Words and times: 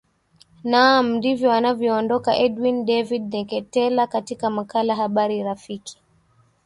naam 0.71 1.05
ndivyo 1.17 1.49
anavyoondoka 1.57 2.31
edwin 2.45 2.85
david 2.89 3.23
ndeketela 3.29 4.03
katika 4.07 4.45
makala 4.49 4.95
habari 4.95 5.43
rafiki 5.43 5.97